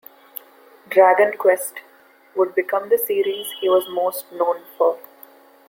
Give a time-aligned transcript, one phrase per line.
[0.89, 1.75] "Dragon Quest"
[2.35, 4.97] would become the series he was most known for.